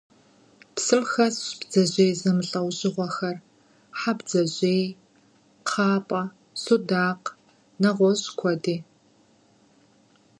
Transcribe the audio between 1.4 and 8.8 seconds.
бдзэжьей зэмылӀэужьыгъуэхэр: хьэбдзэжъей, кхъапӀэ, судакъ, нэгъуэщӀ куэди.